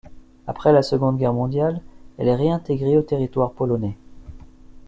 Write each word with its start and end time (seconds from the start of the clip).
Après 0.47 0.73
la 0.73 0.81
Seconde 0.81 1.19
Guerre 1.19 1.31
mondiale, 1.35 1.79
elle 2.17 2.27
est 2.27 2.35
réintégrée 2.35 2.97
au 2.97 3.03
territoire 3.03 3.51
polonais. 3.51 3.95